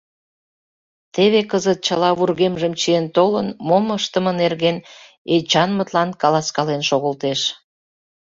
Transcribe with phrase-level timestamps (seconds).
[1.13, 4.77] Теве кызыт чыла вургемжым чиен толын, мом ыштыме нерген
[5.35, 7.41] Эчанмытлан каласкален шогылтеш.